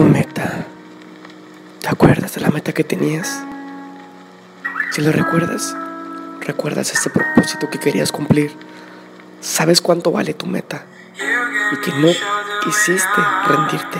[0.00, 0.64] Tu meta.
[1.82, 3.44] ¿Te acuerdas de la meta que tenías?
[4.92, 5.76] Si lo recuerdas,
[6.40, 8.50] recuerdas ese propósito que querías cumplir.
[9.42, 10.86] Sabes cuánto vale tu meta
[11.70, 12.08] y que no
[12.64, 13.98] quisiste rendirte.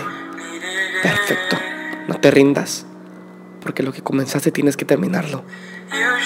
[1.03, 1.59] Perfecto,
[2.07, 2.87] no te rindas,
[3.61, 5.43] porque lo que comenzaste tienes que terminarlo.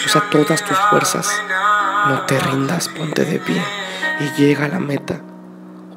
[0.05, 1.29] Usa todas tus fuerzas,
[2.07, 3.61] no te rindas, ponte de pie
[4.21, 5.19] y llega a la meta.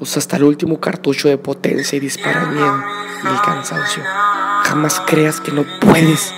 [0.01, 2.85] Usa hasta el último cartucho de potencia y dispara el miedo
[3.25, 4.03] y el cansancio.
[4.65, 6.33] Jamás creas que no puedes,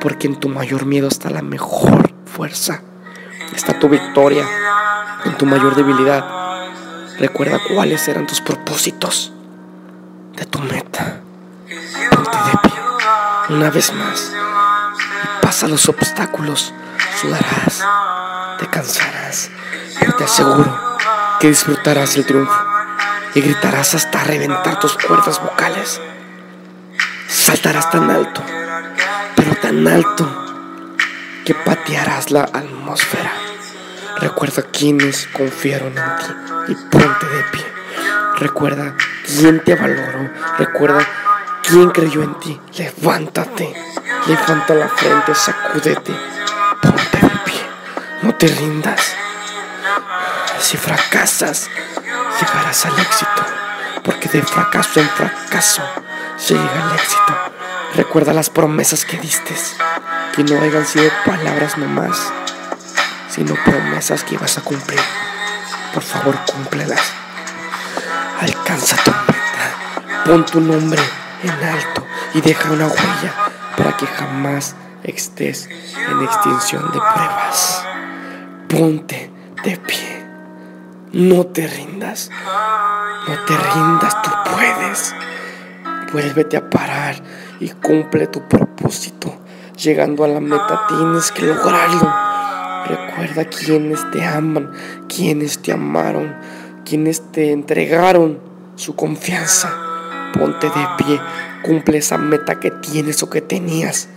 [0.00, 2.82] porque en tu mayor miedo está la mejor fuerza.
[3.54, 4.44] Está tu victoria
[5.24, 6.24] en tu mayor debilidad.
[7.18, 9.32] Recuerda cuáles eran tus propósitos
[10.36, 11.20] de tu meta.
[12.10, 12.72] Ponte de pie
[13.50, 16.74] una vez más y pasa los obstáculos.
[17.20, 17.84] Sudarás,
[18.58, 19.50] te cansarás,
[19.98, 20.96] pero te aseguro
[21.40, 22.67] que disfrutarás el triunfo
[23.34, 26.00] y gritarás hasta reventar tus cuerdas vocales.
[27.28, 28.42] Saltarás tan alto,
[29.36, 30.48] pero tan alto,
[31.44, 33.32] que patearás la atmósfera.
[34.18, 37.64] Recuerda quienes confiaron en ti y ponte de pie.
[38.38, 40.30] Recuerda quién te valoró.
[40.58, 41.06] Recuerda
[41.62, 42.60] quién creyó en ti.
[42.76, 43.74] Levántate.
[44.26, 46.12] Levanta la frente, sacúdete.
[46.82, 47.60] Ponte de pie.
[48.22, 49.14] No te rindas.
[50.60, 51.70] Si fracasas,
[52.40, 53.42] llegarás al éxito.
[54.02, 55.82] Porque de fracaso en fracaso
[56.36, 57.36] se llega al éxito.
[57.94, 59.54] Recuerda las promesas que diste.
[60.34, 62.32] Que no hayan sido palabras nomás,
[63.28, 65.00] sino promesas que ibas a cumplir.
[65.92, 67.12] Por favor, cúmplelas.
[68.40, 70.24] Alcanza tu meta.
[70.24, 71.02] Pon tu nombre
[71.42, 73.34] en alto y deja una huella
[73.76, 77.84] para que jamás estés en extinción de pruebas.
[78.68, 79.30] Ponte
[79.64, 80.17] de pie.
[81.12, 82.30] No te rindas.
[83.28, 85.14] No te rindas, tú puedes.
[86.12, 87.16] Vuélvete a parar
[87.60, 89.34] y cumple tu propósito.
[89.82, 92.12] Llegando a la meta tienes que lograrlo.
[92.86, 94.70] Recuerda quienes te aman,
[95.08, 96.36] quienes te amaron,
[96.84, 98.38] quienes te entregaron
[98.76, 99.72] su confianza.
[100.38, 101.20] Ponte de pie,
[101.62, 104.08] cumple esa meta que tienes o que tenías.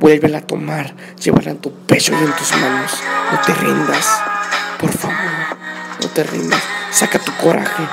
[0.00, 2.92] Vuélvela a tomar, llévala en tu pecho y en tus manos.
[3.32, 4.22] No te rindas,
[4.78, 5.43] por favor,
[6.14, 6.62] te rindas.
[6.90, 7.86] Saca tu coraje,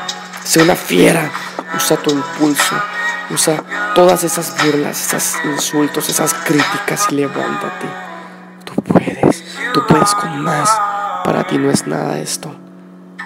[0.44, 1.30] sé una fiera,
[1.76, 2.76] usa tu impulso,
[3.32, 3.64] usa
[3.96, 7.88] todas esas burlas, esos insultos, esas críticas y levántate.
[8.64, 9.44] Tú puedes,
[9.74, 10.70] tú puedes con más.
[11.24, 12.56] Para ti no es nada esto.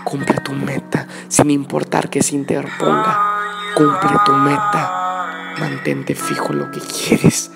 [0.04, 3.20] Cumple tu meta sin importar que se interponga.
[3.76, 5.26] Cumple tu meta.
[5.60, 7.52] Mantente fijo en lo que quieres.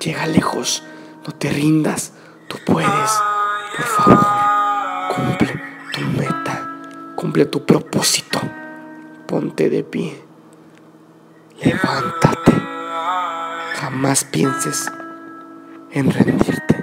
[0.00, 0.82] Llega lejos.
[1.26, 2.12] No te rindas.
[2.48, 3.22] Tú puedes.
[3.76, 4.26] Por favor,
[5.14, 6.41] cumple tu meta.
[7.22, 8.40] Cumple tu propósito.
[9.28, 10.12] Ponte de pie.
[11.62, 12.50] Levántate.
[13.76, 14.90] Jamás pienses
[15.92, 16.81] en rendirte.